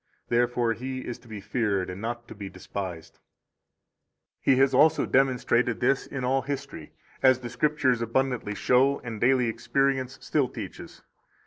[0.29, 3.19] Therefore He is to be feared, and not to be despised.
[4.39, 9.21] 35 He has also demonstrated this in all history, as the Scriptures abundantly show and
[9.21, 11.03] daily experience still teaches.